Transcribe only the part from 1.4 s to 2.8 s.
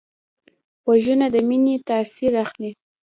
مینې تاثر اخلي